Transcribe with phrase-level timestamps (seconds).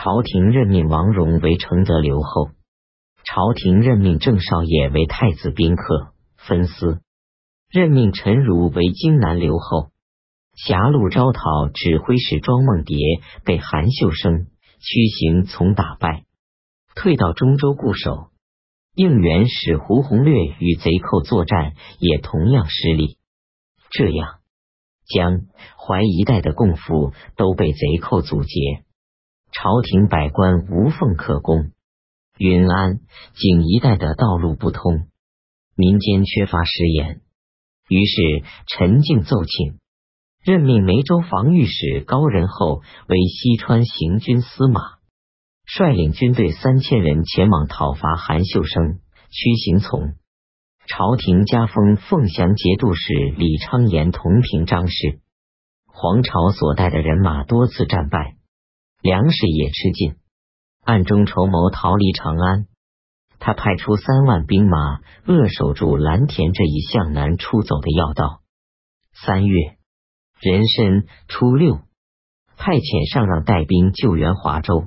[0.00, 2.50] 朝廷任命王荣为承德留后，
[3.24, 7.00] 朝廷任命郑少爷为太子宾客分司，
[7.68, 9.88] 任命陈如为荆南留后。
[10.54, 12.96] 狭路招讨指挥使庄梦蝶
[13.44, 14.46] 被韩秀生
[14.78, 16.22] 屈行从打败，
[16.94, 18.28] 退到中州固守。
[18.94, 23.18] 应援使胡宏略与贼寇作战，也同样失利。
[23.90, 24.38] 这样，
[25.08, 25.40] 江
[25.76, 28.84] 淮一带的贡府都被贼寇阻截，
[29.52, 31.72] 朝廷百官无缝可攻。
[32.38, 33.00] 云安、
[33.34, 35.08] 景一带的道路不通，
[35.74, 37.20] 民间缺乏食盐，
[37.88, 39.78] 于是陈敬奏请。
[40.44, 44.80] 任命梅州防御使高仁厚为西川行军司马，
[45.66, 49.00] 率领军队三千人前往讨伐韩秀生。
[49.30, 50.14] 屈行从
[50.86, 55.20] 朝廷加封凤翔节度使李昌言同平章事。
[55.86, 58.37] 黄巢所带的人马多次战败，
[59.00, 60.16] 粮食也吃尽，
[60.84, 62.66] 暗中筹谋逃离长安。
[63.38, 68.40] 他派出三万兵马扼守住蓝田这一向南出走的要道。
[69.12, 69.78] 三月。
[70.40, 71.80] 壬申初六，
[72.56, 74.86] 派遣上让带兵救援华州。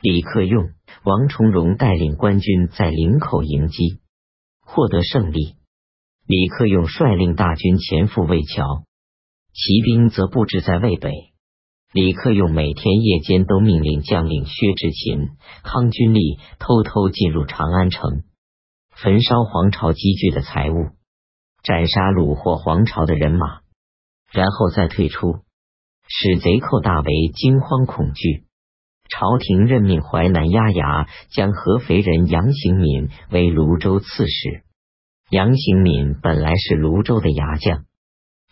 [0.00, 0.70] 李克用、
[1.04, 4.00] 王重荣带领官军在林口迎击，
[4.62, 5.56] 获得胜利。
[6.26, 8.84] 李克用率领大军前赴魏桥，
[9.52, 11.12] 骑兵则布置在渭北。
[11.96, 15.30] 李克用每天夜间都命令将领薛志勤、
[15.62, 18.22] 康君立偷偷进入长安城，
[18.94, 20.90] 焚烧皇朝积聚的财物，
[21.62, 23.60] 斩杀虏获皇朝的人马。
[24.30, 25.36] 然后再退出，
[26.06, 28.44] 使贼寇大为惊慌恐惧。
[29.08, 34.64] 朝廷任命淮南押牙将合肥人杨行敏为泸州刺史。
[35.30, 37.86] 杨行敏本来是泸州的牙将，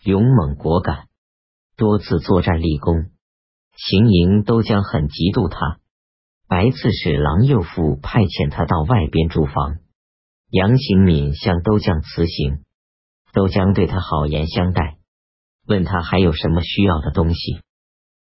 [0.03, 1.09] 勇猛果敢，
[1.77, 3.11] 多次作战立功，
[3.75, 5.79] 行营都将很嫉妒他。
[6.47, 9.79] 白刺史郎右父派遣他到外边驻防。
[10.49, 12.63] 杨行敏向都将辞行，
[13.33, 14.97] 都将对他好言相待。
[15.67, 17.59] 问他还有什么需要的东西？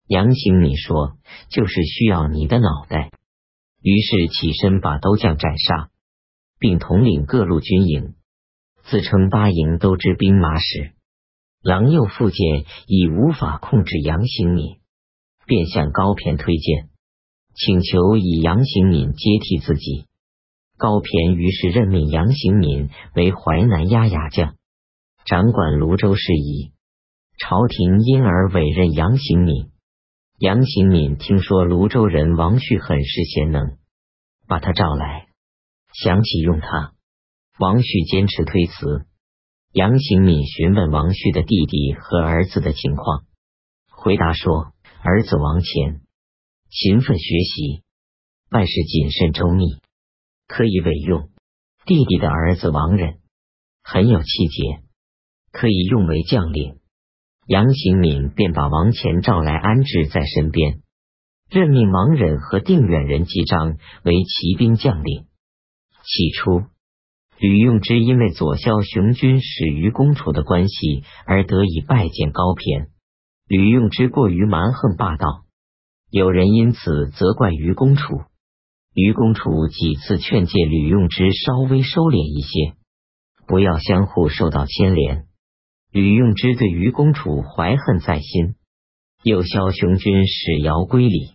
[0.07, 1.19] 杨行敏说
[1.51, 3.11] ：“就是需要你的脑袋。”
[3.83, 5.91] 于是起身把都将斩杀，
[6.59, 8.15] 并统领各路军营，
[8.85, 10.93] 自称八营都知兵马使。
[11.63, 14.79] 郎右复见已无法控制杨行敏，
[15.47, 16.89] 便向高骈推荐，
[17.55, 20.07] 请求以杨行敏接替自己。
[20.77, 24.57] 高骈于是任命杨行敏为淮南押牙将，
[25.25, 26.73] 掌管泸州事宜。
[27.39, 29.71] 朝廷因而委任杨行敏。
[30.39, 33.79] 杨行敏听说泸州人王旭很是贤能，
[34.49, 35.29] 把他召来，
[35.93, 36.93] 想起用他。
[37.59, 39.07] 王旭坚持推辞。
[39.73, 43.25] 杨行敏询问王旭的弟弟和儿子的情况，
[43.91, 44.74] 回答说：
[45.07, 46.01] 儿子王乾
[46.71, 47.83] 勤奋学习，
[48.49, 49.77] 办事谨慎周密，
[50.49, 51.29] 可以委用；
[51.85, 53.19] 弟弟的儿子王忍
[53.83, 54.81] 很有气节，
[55.53, 56.79] 可以用为将领。
[57.47, 60.81] 杨行敏便把王乾召来安置在身边，
[61.51, 65.27] 任命王忍和定远人纪章为骑兵将领。
[66.03, 66.63] 起初，
[67.37, 72.94] 吕用之因为左骁雄军始于公楚的关系而得以拜见高骈。
[73.47, 75.45] 吕用之过于蛮横霸道，
[76.11, 78.23] 有人因此责怪于公楚。
[78.95, 82.77] 于公楚几次劝诫吕用之稍微收敛一些，
[83.47, 85.27] 不要相互受到牵连。
[85.93, 88.55] 吕用之对于公楚怀恨在心，
[89.23, 91.35] 又枭雄军使尧归里，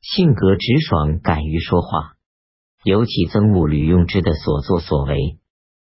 [0.00, 2.12] 性格直爽，敢于说话，
[2.84, 5.38] 尤其憎恶吕用之的所作所为，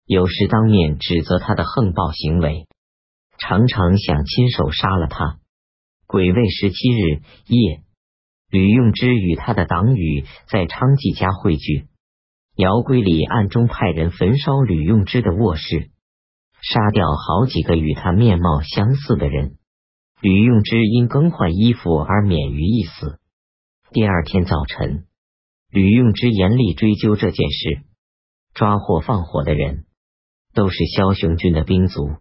[0.06, 2.66] 有时当面指责他的横暴行为，
[3.38, 5.40] 常常想亲手杀了他。
[6.08, 7.82] 癸未十七日夜，
[8.50, 11.88] 吕用之与他的党羽在昌济家汇聚，
[12.56, 15.90] 姚归里暗中派人焚烧吕用之的卧室。
[16.62, 19.58] 杀掉好几个与他面貌相似的人，
[20.22, 23.20] 吕用之因更换衣服而免于一死。
[23.92, 25.06] 第二天早晨，
[25.70, 27.82] 吕用之严厉追究这件事，
[28.54, 29.84] 抓获放火的人
[30.54, 32.16] 都是枭雄军的兵卒。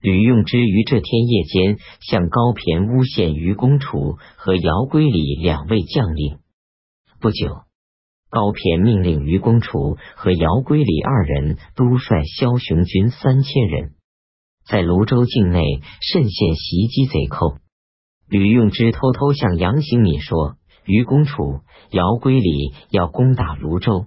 [0.00, 6.38] 吕用之于这天夜间向高骈诬陷于公楚和姚归礼两位将领。
[7.20, 7.62] 不久。
[8.28, 13.92] 高骈命令于公楚和姚归礼二人督率枭雄军三千人，
[14.66, 15.62] 在泸州境内
[16.02, 17.56] 慎陷袭击贼寇。
[18.28, 21.60] 吕用之偷偷向杨行敏说：“于公楚、
[21.92, 24.06] 姚归礼要攻打泸州。”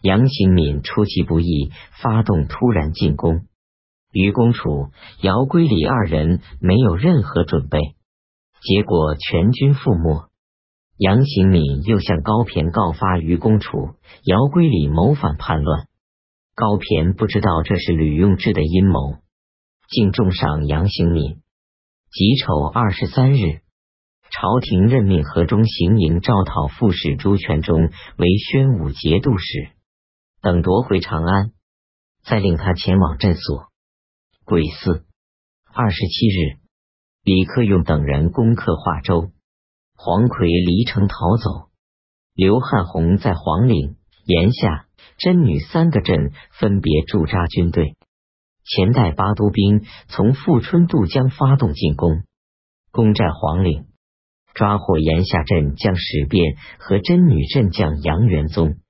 [0.00, 1.70] 杨行敏出其不意，
[2.00, 3.42] 发动突然进攻。
[4.12, 4.90] 于公楚、
[5.22, 7.78] 姚归礼二人没有任何准备，
[8.60, 10.28] 结果全军覆没。
[10.98, 15.86] 杨行敏又向高骈告发于公楚，姚归礼谋反叛乱。
[16.54, 19.16] 高骈不知道这是吕用之的阴谋，
[19.88, 21.40] 竟重赏杨行敏。
[22.10, 23.60] 己丑二十三日，
[24.30, 29.70] 朝廷任命河中行营招讨副使朱全忠为宣武节度使，
[30.42, 31.52] 等夺回长安，
[32.24, 33.69] 再令他前往镇所。
[34.50, 35.04] 癸巳
[35.72, 36.58] 二十七日，
[37.22, 39.30] 李克用等人攻克华州。
[39.94, 41.70] 黄奎离城逃走，
[42.34, 43.94] 刘汉宏在黄岭、
[44.24, 44.88] 岩下、
[45.18, 47.94] 真女三个镇分别驻扎军队。
[48.64, 52.24] 前代八都兵从富春渡江发动进攻，
[52.90, 53.86] 攻占黄岭，
[54.52, 58.80] 抓获岩下镇将史变和真女镇将杨元宗。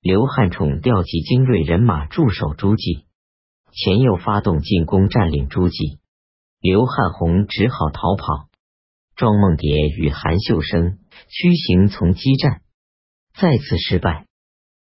[0.00, 3.04] 刘汉宠调集精锐人马驻守诸暨，
[3.76, 5.98] 前又发动进攻占领诸暨，
[6.60, 8.48] 刘汉宏只好逃跑。
[9.16, 10.98] 庄梦蝶与韩秀生
[11.28, 12.62] 驱行从激战，
[13.34, 14.26] 再次失败。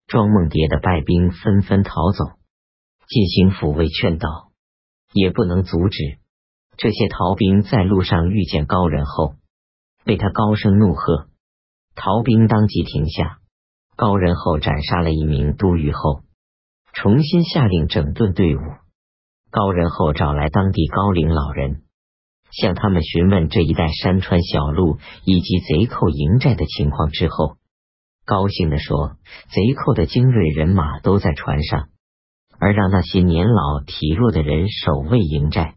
[0.06, 2.36] 庄梦蝶的败兵纷纷逃走，
[3.08, 4.50] 晋兴抚慰劝导，
[5.12, 6.18] 也不能阻止。
[6.76, 9.34] 这些逃兵在路上遇见高人后，
[10.04, 11.28] 被他高声怒喝，
[11.94, 13.38] 逃兵当即停下。
[13.96, 16.22] 高人后斩杀了一名都虞后，
[16.94, 18.60] 重新下令整顿队伍。
[19.50, 21.82] 高仁厚找来当地高龄老人。
[22.52, 27.58] 向他们询问这一带山川小路以及贼寇营寨的情况之后，
[28.24, 29.18] 高兴地说
[29.54, 31.90] ：“贼寇的精锐人马都在船上，
[32.58, 35.76] 而让那些年老体弱的人守卫营寨，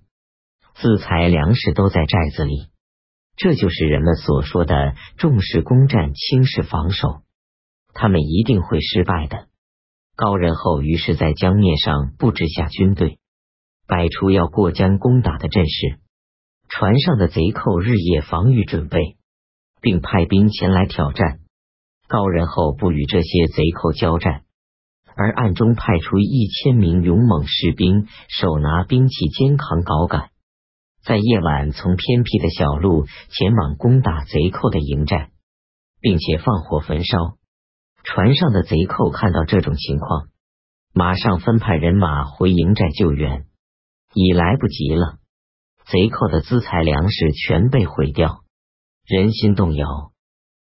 [0.74, 2.70] 自裁粮食都在寨子里。
[3.36, 7.22] 这就是人们所说的重视攻占，轻视防守。
[7.94, 9.46] 他们一定会失败的。”
[10.16, 13.18] 高仁厚于是，在江面上布置下军队，
[13.88, 15.98] 摆出要过江攻打的阵势。
[16.70, 19.18] 船上的贼寇日夜防御准备，
[19.82, 21.40] 并派兵前来挑战。
[22.08, 24.44] 高仁厚不与这些贼寇交战，
[25.16, 30.30] 而暗中派出一千名勇猛士兵，手拿兵器，肩扛镐杆，
[31.04, 35.32] 在夜晚从偏僻的小路前往攻打贼寇的营寨，
[36.02, 37.38] 并且放火焚烧。
[38.04, 40.28] 船上的贼寇看到这种情况，
[40.94, 43.46] 马上分派人马回营寨救援，
[44.14, 45.20] 已来不及了。
[45.86, 48.42] 贼寇的资财粮食全被毁掉，
[49.06, 50.12] 人心动摇。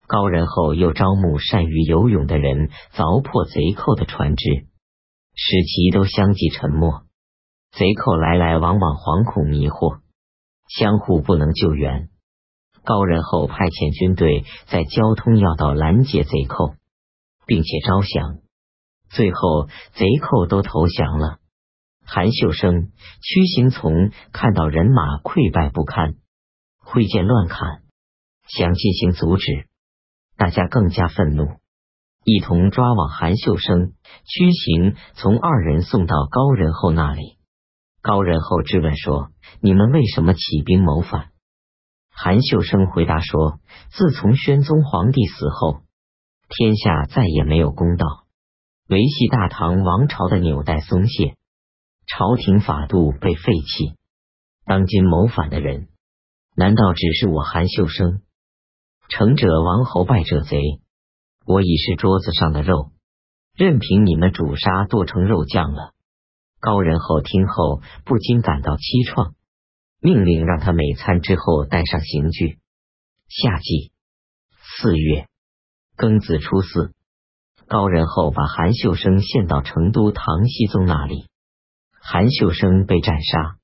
[0.07, 4.67] 高仁厚又招募善于游泳的人，凿破贼寇的船只，
[5.35, 7.03] 使其都相继沉没。
[7.71, 9.99] 贼寇来来往往，惶恐迷惑，
[10.67, 12.09] 相互不能救援。
[12.83, 16.75] 高仁厚派遣军队在交通要道拦截贼寇，
[17.47, 18.41] 并且招降，
[19.09, 21.39] 最后贼寇都投降了。
[22.05, 22.91] 韩秀生、
[23.21, 26.15] 屈行从看到人马溃败不堪，
[26.77, 27.81] 挥剑乱砍，
[28.47, 29.67] 想进行阻止。
[30.37, 31.47] 大家更加愤怒，
[32.23, 37.37] 一同抓往韩秀生、屈行从二人送到高仁厚那里。
[38.01, 41.31] 高仁厚质问说：“你们为什么起兵谋反？”
[42.13, 43.59] 韩秀生回答说
[43.91, 45.81] ：“自从宣宗皇帝死后，
[46.49, 48.25] 天下再也没有公道，
[48.87, 51.35] 维系大唐王朝的纽带松懈。”
[52.09, 53.97] 朝廷法度被废弃，
[54.65, 55.89] 当今谋反的人，
[56.55, 58.21] 难道只是我韩秀生？
[59.09, 60.57] 成者王侯，败者贼。
[61.45, 62.91] 我已是桌子上的肉，
[63.53, 65.93] 任凭你们煮杀剁成肉酱了。
[66.61, 69.33] 高仁厚听后不禁感到凄怆，
[69.99, 72.59] 命令让他每餐之后带上刑具。
[73.27, 73.91] 夏季
[74.79, 75.27] 四月
[75.97, 76.93] 庚子初四，
[77.67, 81.25] 高仁厚把韩秀生献到成都唐僖宗那里。
[81.99, 83.55] 韩秀生被斩杀，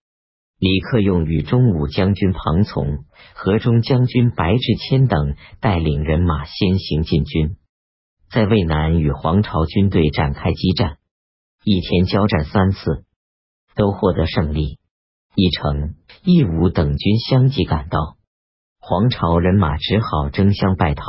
[0.58, 7.56] 李克用与中武将军庞从、河中将军白志谦等带领人马先行进军，
[8.32, 10.98] 在渭南与黄巢军队展开激战，
[11.64, 13.06] 一天交战三次，
[13.76, 14.80] 都获得胜利。
[15.36, 18.18] 义成、义武等军相继赶到，
[18.80, 21.04] 黄巢人马只好争相败逃。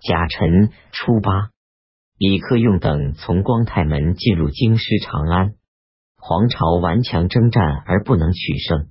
[0.00, 1.50] 甲辰初八，
[2.16, 5.54] 李克用等从光泰门进入京师长安。
[6.16, 8.88] 黄巢顽强征战而不能取胜，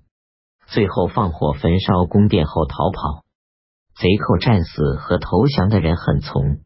[0.67, 3.23] 最后放火焚烧宫殿后逃跑。
[3.95, 6.59] 贼寇战死和投降的人很从，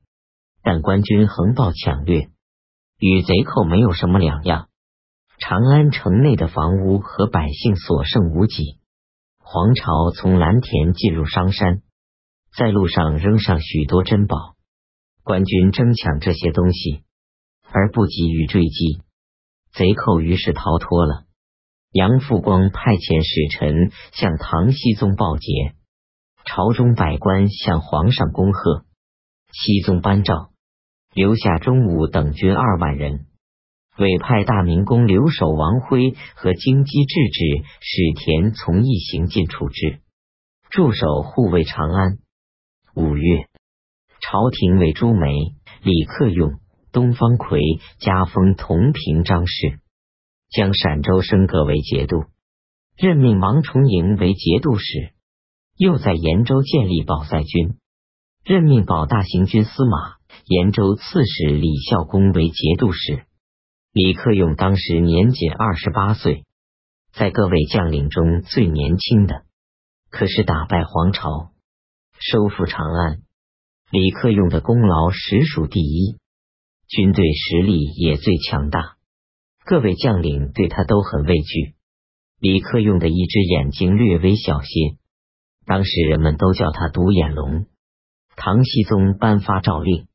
[0.62, 2.30] 但官军横暴抢掠，
[3.00, 4.68] 与贼寇没有什么两样。
[5.40, 8.80] 长安城内的房屋和百姓所剩无几。
[9.40, 11.82] 黄巢从蓝田进入商山，
[12.56, 14.56] 在路上扔上许多珍宝，
[15.24, 17.04] 官军争抢这些东西，
[17.64, 19.02] 而不急于追击。
[19.72, 21.24] 贼寇于是逃脱了。
[21.92, 25.74] 杨复光派遣使臣向唐僖宗报捷，
[26.46, 28.86] 朝中百官向皇上恭贺。
[29.52, 30.52] 熙宗颁诏，
[31.16, 33.26] 留下中武等军二万人，
[33.98, 40.02] 委派大明宫留守王辉和京畿制止史田从一行进处置，
[40.70, 42.20] 驻守护卫长安。
[42.96, 43.48] 五月，
[44.22, 45.28] 朝廷为朱梅、
[45.82, 46.60] 李克用、
[46.92, 47.60] 东方奎
[47.98, 49.80] 加封同平章事，
[50.52, 52.26] 将陕州升格为节度，
[52.96, 55.12] 任命王重营为节度使，
[55.76, 57.80] 又在延州建立保塞军，
[58.46, 63.26] 任命保大行军司马、延州刺史李孝恭为节度使。
[63.92, 66.44] 李克用当时年仅二十八岁，
[67.12, 69.46] 在各位将领中最年轻的，
[70.12, 71.53] 可是打败黄巢。
[72.20, 73.22] 收复长安，
[73.92, 76.18] 李克用的功劳实属第一，
[76.88, 78.96] 军队实力也最强大，
[79.66, 81.76] 各位将领对他都很畏惧。
[82.40, 84.98] 李克用的一只眼睛略微小些，
[85.66, 87.66] 当时人们都叫他独眼龙。
[88.36, 90.08] 唐僖宗颁发诏令，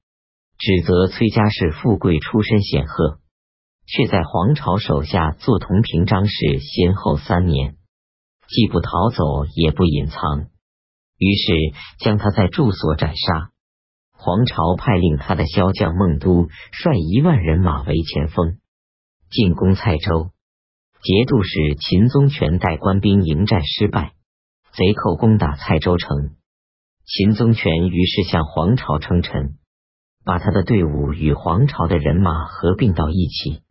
[0.58, 3.20] 指责崔家氏富贵出身显赫，
[3.86, 7.76] 却在皇朝手下做同平章事先后三年，
[8.48, 10.48] 既不逃走，也不隐藏。
[11.18, 11.52] 于是
[11.98, 13.50] 将他在住所斩杀。
[14.12, 18.58] 黄巢派令他的骁将孟都率一万人马为前锋
[19.30, 20.30] 进攻蔡州。
[21.00, 24.14] 节度使秦宗权带官兵迎战失败，
[24.72, 26.34] 贼寇攻打蔡州城。
[27.04, 29.58] 秦宗权于是向黄巢称臣，
[30.24, 33.62] 把他的队伍与黄巢的人马合并到一起。